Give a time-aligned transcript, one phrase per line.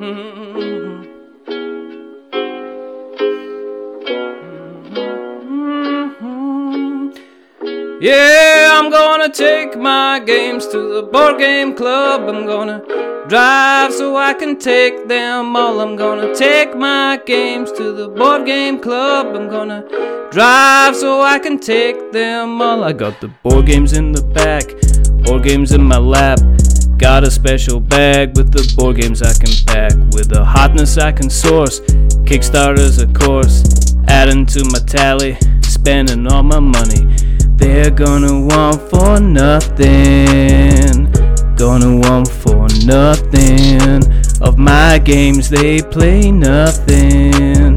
[0.00, 0.14] Yeah,
[8.78, 12.28] I'm gonna take my games to the board game club.
[12.28, 12.80] I'm gonna
[13.26, 15.80] drive so I can take them all.
[15.80, 19.34] I'm gonna take my games to the board game club.
[19.34, 19.82] I'm gonna
[20.30, 22.84] drive so I can take them all.
[22.84, 24.62] I got the board games in the back,
[25.24, 26.38] board games in my lap.
[26.98, 31.12] Got a special bag with the board games I can pack, with the hotness I
[31.12, 31.78] can source.
[32.26, 33.62] Kickstarters, of course,
[34.08, 37.06] adding to my tally, spending all my money.
[37.54, 41.06] They're gonna want for nothing,
[41.54, 44.02] gonna want for nothing.
[44.42, 47.76] Of my games, they play nothing.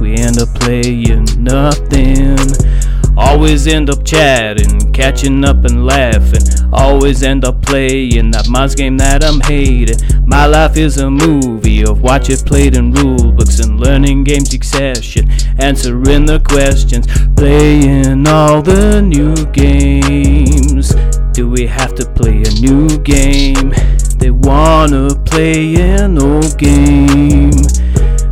[0.00, 2.36] We end up playing nothing.
[3.16, 6.59] Always end up chatting, catching up and laughing.
[6.72, 9.98] Always end up playing that Moz game that I'm hating.
[10.26, 14.44] My life is a movie of watch it played in rule books and learning game
[14.44, 15.30] succession.
[15.58, 20.94] Answering the questions, playing all the new games.
[21.32, 23.72] Do we have to play a new game?
[24.18, 27.50] They wanna play an old game.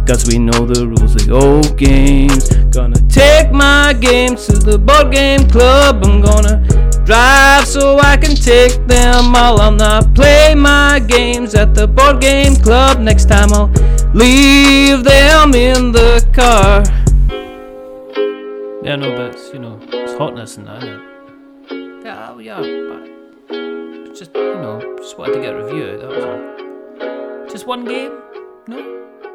[0.07, 2.49] Cause we know the rules of the old games.
[2.75, 6.05] Gonna take my games to the board game club.
[6.05, 6.68] I'm gonna
[7.09, 9.59] drive so I can take them all.
[9.62, 13.00] I'll not play my games at the board game club.
[13.00, 13.73] Next time I'll
[14.12, 16.84] leave them in the car.
[18.84, 22.05] Yeah, no, but it's, you know, it's hotness and that, isn't it?
[22.05, 25.97] Yeah, oh, yeah, but just, you know, just wanted to get a review.
[25.97, 27.48] That was all.
[27.48, 28.12] Just one game?
[28.67, 29.28] No?